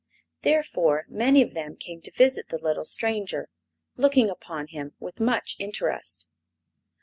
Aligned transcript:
Therefore 0.41 1.05
many 1.09 1.43
of 1.43 1.53
them 1.53 1.75
came 1.75 2.01
to 2.01 2.09
visit 2.11 2.47
the 2.49 2.57
little 2.57 2.85
stranger, 2.85 3.49
looking 3.97 4.31
upon 4.31 4.65
him 4.65 4.95
with 4.99 5.19
much 5.19 5.55
interest. 5.59 6.25